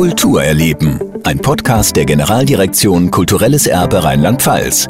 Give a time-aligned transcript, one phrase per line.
[0.00, 0.98] Kultur erleben.
[1.24, 4.88] Ein Podcast der Generaldirektion Kulturelles Erbe Rheinland-Pfalz.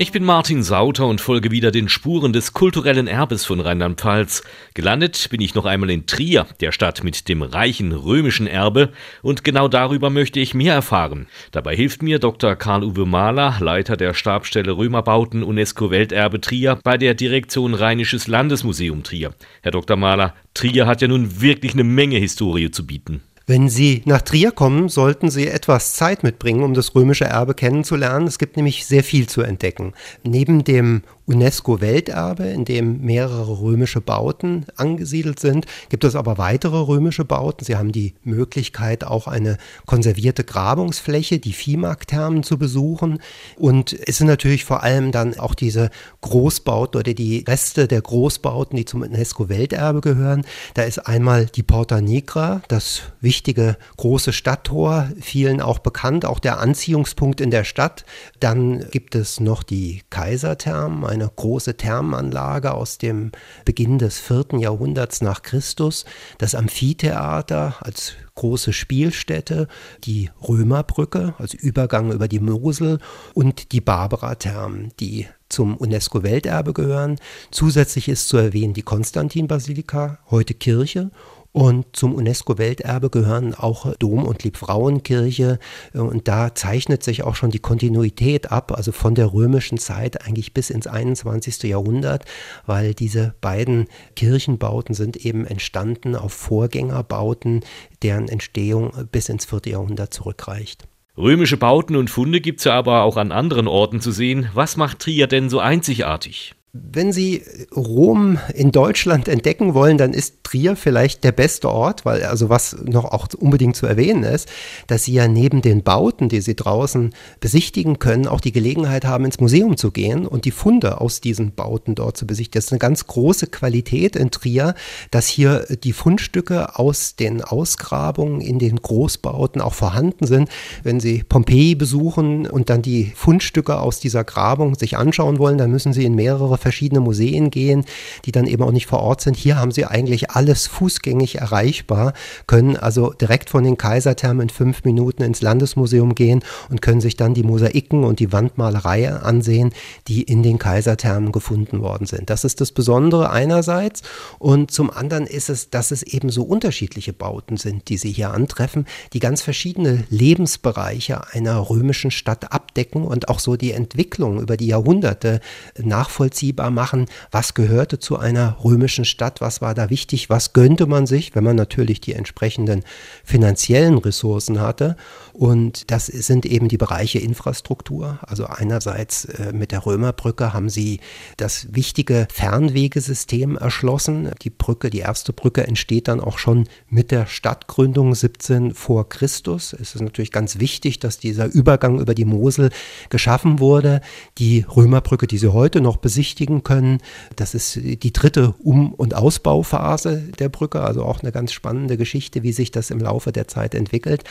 [0.00, 4.44] Ich bin Martin Sauter und folge wieder den Spuren des kulturellen Erbes von Rheinland-Pfalz.
[4.74, 8.92] Gelandet bin ich noch einmal in Trier, der Stadt mit dem reichen römischen Erbe,
[9.22, 11.26] und genau darüber möchte ich mehr erfahren.
[11.50, 12.54] Dabei hilft mir Dr.
[12.54, 19.34] Karl-Uwe Mahler, Leiter der Stabstelle Römerbauten UNESCO Welterbe Trier bei der Direktion Rheinisches Landesmuseum Trier.
[19.62, 19.96] Herr Dr.
[19.96, 23.22] Mahler, Trier hat ja nun wirklich eine Menge Historie zu bieten.
[23.48, 28.26] Wenn Sie nach Trier kommen, sollten Sie etwas Zeit mitbringen, um das römische Erbe kennenzulernen.
[28.26, 29.94] Es gibt nämlich sehr viel zu entdecken.
[30.22, 35.66] Neben dem UNESCO-Welterbe, in dem mehrere römische Bauten angesiedelt sind.
[35.90, 37.64] Gibt es aber weitere römische Bauten?
[37.64, 43.20] Sie haben die Möglichkeit, auch eine konservierte Grabungsfläche, die Viehmarktthermen zu besuchen.
[43.56, 45.90] Und es sind natürlich vor allem dann auch diese
[46.22, 50.46] Großbauten oder die Reste der Großbauten, die zum UNESCO-Welterbe gehören.
[50.74, 53.02] Da ist einmal die Porta Nigra, das
[53.38, 58.04] wichtige große Stadttor, vielen auch bekannt, auch der Anziehungspunkt in der Stadt.
[58.40, 63.30] Dann gibt es noch die Kaiserthermen, eine große Thermenanlage aus dem
[63.64, 66.04] Beginn des vierten Jahrhunderts nach Christus,
[66.38, 69.68] das Amphitheater als große Spielstätte,
[70.02, 72.98] die Römerbrücke als Übergang über die Mosel
[73.34, 77.16] und die Barbara-Thermen, die zum UNESCO-Welterbe gehören.
[77.50, 81.10] Zusätzlich ist zu erwähnen die Konstantin-Basilika, heute Kirche
[81.52, 85.58] und zum UNESCO-Welterbe gehören auch Dom- und Liebfrauenkirche.
[85.94, 90.52] Und da zeichnet sich auch schon die Kontinuität ab, also von der römischen Zeit eigentlich
[90.52, 91.62] bis ins 21.
[91.64, 92.24] Jahrhundert,
[92.66, 97.64] weil diese beiden Kirchenbauten sind eben entstanden auf Vorgängerbauten,
[98.02, 99.62] deren Entstehung bis ins 4.
[99.66, 100.86] Jahrhundert zurückreicht.
[101.16, 104.48] Römische Bauten und Funde gibt es ja aber auch an anderen Orten zu sehen.
[104.54, 106.54] Was macht Trier denn so einzigartig?
[106.92, 107.42] Wenn Sie
[107.74, 112.76] Rom in Deutschland entdecken wollen, dann ist Trier vielleicht der beste Ort, weil also was
[112.84, 114.48] noch auch unbedingt zu erwähnen ist,
[114.86, 119.26] dass Sie ja neben den Bauten, die Sie draußen besichtigen können, auch die Gelegenheit haben,
[119.26, 122.58] ins Museum zu gehen und die Funde aus diesen Bauten dort zu besichtigen.
[122.58, 124.74] Das ist eine ganz große Qualität in Trier,
[125.10, 130.48] dass hier die Fundstücke aus den Ausgrabungen in den Großbauten auch vorhanden sind.
[130.82, 135.70] Wenn Sie Pompeji besuchen und dann die Fundstücke aus dieser Grabung sich anschauen wollen, dann
[135.70, 137.86] müssen Sie in mehrere verschiedene Museen gehen,
[138.26, 139.38] die dann eben auch nicht vor Ort sind.
[139.38, 142.12] Hier haben sie eigentlich alles fußgängig erreichbar,
[142.46, 147.16] können also direkt von den Kaiserthermen in fünf Minuten ins Landesmuseum gehen und können sich
[147.16, 149.72] dann die Mosaiken und die Wandmalerei ansehen,
[150.08, 152.28] die in den Kaiserthermen gefunden worden sind.
[152.28, 154.02] Das ist das Besondere einerseits
[154.38, 158.34] und zum anderen ist es, dass es eben so unterschiedliche Bauten sind, die sie hier
[158.34, 158.84] antreffen,
[159.14, 164.66] die ganz verschiedene Lebensbereiche einer römischen Stadt abdecken und auch so die Entwicklung über die
[164.66, 165.40] Jahrhunderte
[165.78, 170.86] nachvollziehen nachvollziehbar machen, was gehörte zu einer römischen Stadt, was war da wichtig, was gönnte
[170.86, 172.82] man sich, wenn man natürlich die entsprechenden
[173.24, 174.96] finanziellen Ressourcen hatte.
[175.32, 178.18] Und das sind eben die Bereiche Infrastruktur.
[178.22, 181.00] Also einerseits äh, mit der Römerbrücke haben sie
[181.36, 184.30] das wichtige Fernwegesystem erschlossen.
[184.42, 189.72] Die Brücke, die erste Brücke entsteht dann auch schon mit der Stadtgründung 17 vor Christus.
[189.72, 192.70] Es ist natürlich ganz wichtig, dass dieser Übergang über die Mosel
[193.10, 194.00] geschaffen wurde.
[194.38, 196.98] Die Römerbrücke, die Sie heute noch besichtigen, besichtigen können.
[197.36, 202.42] Das ist die dritte Um- und Ausbauphase der Brücke, also auch eine ganz spannende Geschichte,
[202.42, 204.24] wie sich das im Laufe der Zeit entwickelt.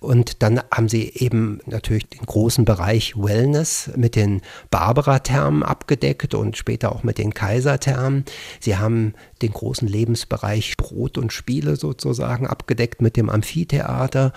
[0.00, 6.56] Und dann haben sie eben natürlich den großen Bereich Wellness mit den Barbara-Thermen abgedeckt und
[6.56, 8.24] später auch mit den Kaiserthermen.
[8.60, 14.32] Sie haben den großen Lebensbereich Brot und Spiele sozusagen abgedeckt mit dem Amphitheater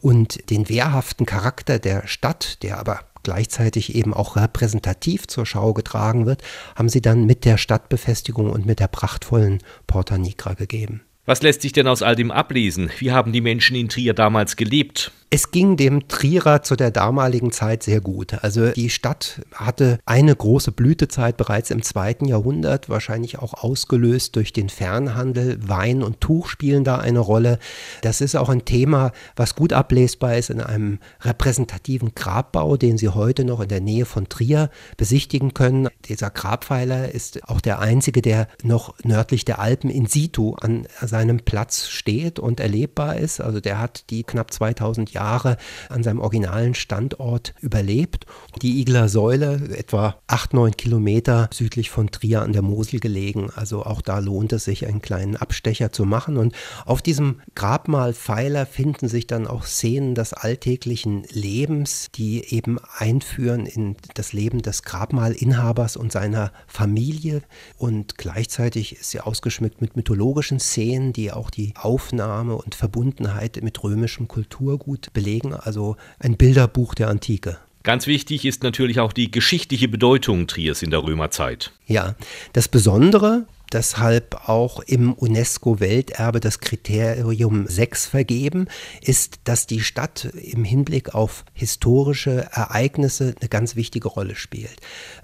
[0.00, 6.26] und den wehrhaften Charakter der Stadt, der aber gleichzeitig eben auch repräsentativ zur Schau getragen
[6.26, 6.42] wird,
[6.76, 11.00] haben sie dann mit der Stadtbefestigung und mit der prachtvollen Porta Nigra gegeben.
[11.24, 12.88] Was lässt sich denn aus all dem ablesen?
[12.98, 15.10] Wie haben die Menschen in Trier damals gelebt?
[15.28, 18.44] Es ging dem Trierer zu der damaligen Zeit sehr gut.
[18.44, 24.52] Also die Stadt hatte eine große Blütezeit bereits im zweiten Jahrhundert, wahrscheinlich auch ausgelöst durch
[24.52, 25.58] den Fernhandel.
[25.66, 27.58] Wein und Tuch spielen da eine Rolle.
[28.02, 33.08] Das ist auch ein Thema, was gut ablesbar ist in einem repräsentativen Grabbau, den Sie
[33.08, 35.88] heute noch in der Nähe von Trier besichtigen können.
[36.04, 41.40] Dieser Grabpfeiler ist auch der einzige, der noch nördlich der Alpen in situ an seinem
[41.40, 43.40] Platz steht und erlebbar ist.
[43.40, 45.56] Also der hat die knapp 2000 Jahre
[45.88, 48.26] an seinem originalen Standort überlebt.
[48.60, 53.48] Die Igler Säule, etwa acht, neun Kilometer südlich von Trier an der Mosel gelegen.
[53.54, 56.36] Also auch da lohnt es sich, einen kleinen Abstecher zu machen.
[56.36, 56.54] Und
[56.84, 63.96] auf diesem Grabmalpfeiler finden sich dann auch Szenen des alltäglichen Lebens, die eben einführen in
[64.14, 67.42] das Leben des Grabmalinhabers und seiner Familie.
[67.78, 73.82] Und gleichzeitig ist sie ausgeschmückt mit mythologischen Szenen, die auch die Aufnahme und Verbundenheit mit
[73.82, 75.54] römischem Kulturgut belegen.
[75.54, 77.58] Also ein Bilderbuch der Antike.
[77.82, 81.72] Ganz wichtig ist natürlich auch die geschichtliche Bedeutung Triers in der Römerzeit.
[81.86, 82.16] Ja,
[82.52, 88.66] das Besondere deshalb auch im UNESCO-Welterbe das Kriterium 6 vergeben,
[89.00, 94.76] ist, dass die Stadt im Hinblick auf historische Ereignisse eine ganz wichtige Rolle spielt.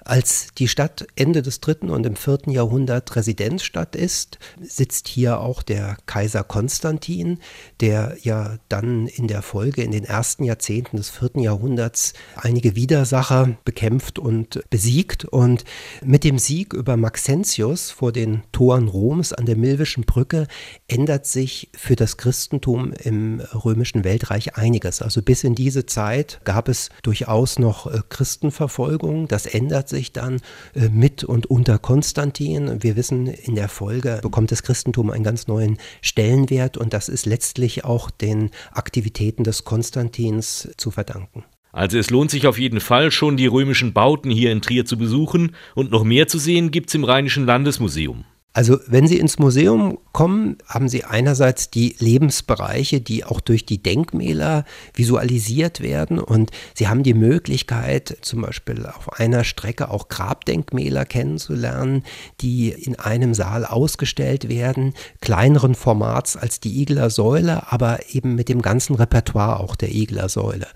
[0.05, 5.63] Als die Stadt Ende des dritten und im vierten Jahrhundert Residenzstadt ist, sitzt hier auch
[5.63, 7.39] der Kaiser Konstantin,
[7.81, 13.57] der ja dann in der Folge in den ersten Jahrzehnten des vierten Jahrhunderts einige Widersacher
[13.65, 15.25] bekämpft und besiegt.
[15.25, 15.65] Und
[16.03, 20.47] mit dem Sieg über Maxentius vor den Toren Roms an der Milwischen Brücke
[20.89, 25.03] ändert sich für das Christentum im römischen Weltreich einiges.
[25.03, 29.29] Also bis in diese Zeit gab es durchaus noch äh, Christenverfolgung.
[29.29, 30.41] Das ändert sich dann
[30.75, 32.83] äh, mit und unter Konstantin.
[32.83, 37.27] Wir wissen, in der Folge bekommt das Christentum einen ganz neuen Stellenwert und das ist
[37.27, 41.45] letztlich auch den Aktivitäten des Konstantins zu verdanken.
[41.73, 44.99] Also es lohnt sich auf jeden Fall schon, die römischen Bauten hier in Trier zu
[44.99, 48.25] besuchen und noch mehr zu sehen gibt's im Rheinischen Landesmuseum.
[48.55, 53.83] Also wenn Sie ins Museum kommen, haben Sie einerseits die Lebensbereiche, die auch durch die
[53.83, 61.07] Denkmäler visualisiert werden und Sie haben die Möglichkeit, zum Beispiel auf einer Strecke auch Grabdenkmäler
[61.07, 62.05] kennenzulernen,
[62.43, 64.93] die in einem Saal ausgestellt werden,
[65.23, 70.29] kleineren Formats als die Igler Säule, aber eben mit dem ganzen Repertoire auch der Igler
[70.29, 70.67] Säule.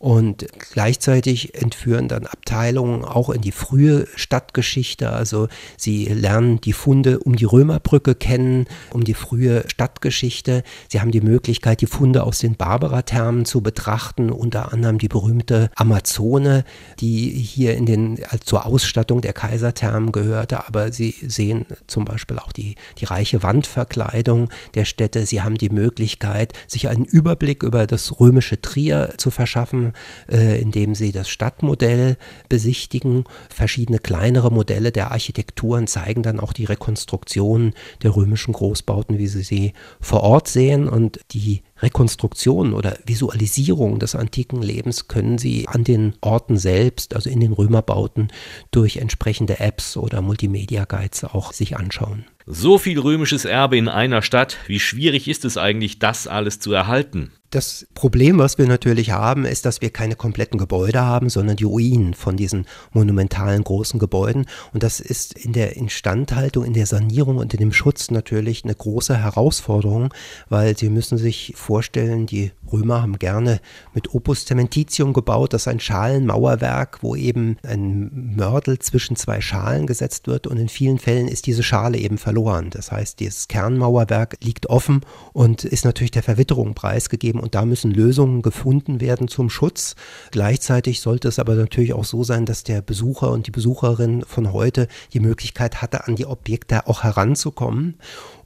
[0.00, 5.10] Und gleichzeitig entführen dann Abteilungen auch in die frühe Stadtgeschichte.
[5.10, 8.64] Also sie lernen die Funde um die Römerbrücke kennen,
[8.94, 10.62] um die frühe Stadtgeschichte.
[10.88, 15.70] Sie haben die Möglichkeit, die Funde aus den Barbara-Thermen zu betrachten, unter anderem die berühmte
[15.76, 16.64] Amazone,
[16.98, 20.66] die hier in den, also zur Ausstattung der Kaiserthermen gehörte.
[20.66, 25.26] Aber sie sehen zum Beispiel auch die, die reiche Wandverkleidung der Städte.
[25.26, 29.89] Sie haben die Möglichkeit, sich einen Überblick über das römische Trier zu verschaffen
[30.30, 32.16] äh, indem sie das Stadtmodell
[32.48, 33.24] besichtigen.
[33.48, 39.42] Verschiedene kleinere Modelle der Architekturen zeigen dann auch die Rekonstruktion der römischen Großbauten, wie sie
[39.42, 40.88] sie vor Ort sehen.
[40.88, 47.30] Und die Rekonstruktion oder Visualisierung des antiken Lebens können Sie an den Orten selbst, also
[47.30, 48.28] in den Römerbauten,
[48.70, 52.24] durch entsprechende Apps oder Multimedia Guides auch sich anschauen.
[52.46, 56.72] So viel römisches Erbe in einer Stadt, wie schwierig ist es eigentlich, das alles zu
[56.72, 57.30] erhalten?
[57.50, 61.64] Das Problem, was wir natürlich haben, ist, dass wir keine kompletten Gebäude haben, sondern die
[61.64, 64.46] Ruinen von diesen monumentalen großen Gebäuden.
[64.72, 68.76] Und das ist in der Instandhaltung, in der Sanierung und in dem Schutz natürlich eine
[68.76, 70.14] große Herausforderung,
[70.48, 73.60] weil Sie müssen sich vorstellen, die Römer haben gerne
[73.94, 75.52] mit Opus Cementitium gebaut.
[75.52, 80.48] Das ist ein Schalenmauerwerk, wo eben ein Mörtel zwischen zwei Schalen gesetzt wird.
[80.48, 82.70] Und in vielen Fällen ist diese Schale eben verloren.
[82.70, 85.02] Das heißt, dieses Kernmauerwerk liegt offen
[85.32, 89.94] und ist natürlich der Verwitterung preisgegeben und da müssen Lösungen gefunden werden zum Schutz.
[90.32, 94.52] Gleichzeitig sollte es aber natürlich auch so sein, dass der Besucher und die Besucherin von
[94.52, 97.94] heute die Möglichkeit hatte, an die Objekte auch heranzukommen.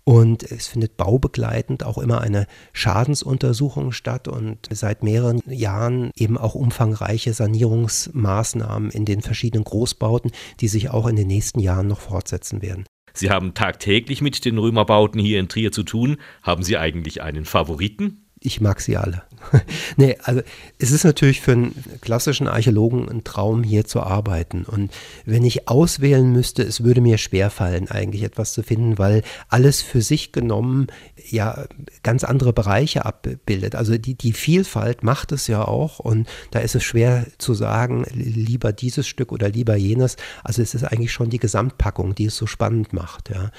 [0.05, 6.55] Und es findet baubegleitend auch immer eine Schadensuntersuchung statt und seit mehreren Jahren eben auch
[6.55, 10.31] umfangreiche Sanierungsmaßnahmen in den verschiedenen Großbauten,
[10.61, 12.85] die sich auch in den nächsten Jahren noch fortsetzen werden.
[13.15, 16.19] Sie haben tagtäglich mit den Römerbauten hier in Trier zu tun.
[16.43, 18.25] Haben Sie eigentlich einen Favoriten?
[18.45, 19.23] ich mag sie alle.
[19.97, 20.43] nee, also
[20.79, 24.65] es ist natürlich für einen klassischen Archäologen ein Traum, hier zu arbeiten.
[24.65, 24.93] Und
[25.25, 30.03] wenn ich auswählen müsste, es würde mir schwerfallen, eigentlich etwas zu finden, weil alles für
[30.03, 30.89] sich genommen
[31.31, 31.67] ja
[32.03, 33.75] ganz andere Bereiche abbildet.
[33.75, 38.05] Also die, die Vielfalt macht es ja auch und da ist es schwer zu sagen,
[38.13, 40.17] lieber dieses Stück oder lieber jenes.
[40.43, 43.31] Also es ist eigentlich schon die Gesamtpackung, die es so spannend macht.
[43.31, 43.51] Ja.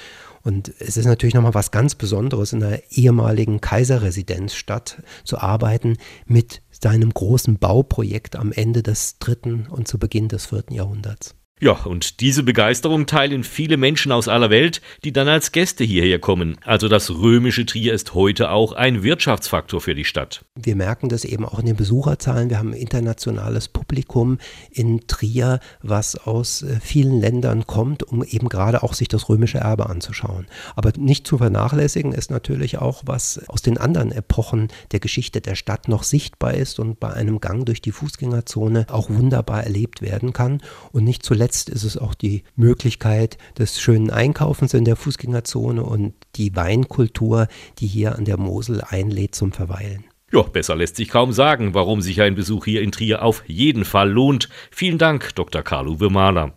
[0.45, 5.97] Und es ist natürlich nochmal was ganz Besonderes, in einer ehemaligen Kaiserresidenzstadt zu arbeiten
[6.27, 11.33] mit seinem großen Bauprojekt am Ende des dritten und zu Beginn des vierten Jahrhunderts.
[11.62, 16.19] Ja, und diese Begeisterung teilen viele Menschen aus aller Welt, die dann als Gäste hierher
[16.19, 16.57] kommen.
[16.65, 20.43] Also das römische Trier ist heute auch ein Wirtschaftsfaktor für die Stadt.
[20.55, 22.50] Wir merken das eben auch in den Besucherzahlen.
[22.50, 24.38] Wir haben ein internationales Publikum
[24.69, 29.59] in Trier, was aus äh, vielen Ländern kommt, um eben gerade auch sich das römische
[29.59, 30.47] Erbe anzuschauen.
[30.75, 35.55] Aber nicht zu vernachlässigen ist natürlich auch, was aus den anderen Epochen der Geschichte der
[35.55, 40.33] Stadt noch sichtbar ist und bei einem Gang durch die Fußgängerzone auch wunderbar erlebt werden
[40.33, 44.95] kann und nicht zuletzt Zuletzt ist es auch die Möglichkeit des schönen Einkaufens in der
[44.95, 47.47] Fußgängerzone und die Weinkultur,
[47.77, 50.05] die hier an der Mosel einlädt zum Verweilen.
[50.31, 53.85] Ja, besser lässt sich kaum sagen, warum sich ein Besuch hier in Trier auf jeden
[53.85, 54.49] Fall lohnt.
[54.71, 55.61] Vielen Dank, Dr.
[55.61, 56.53] Carlo Mahler.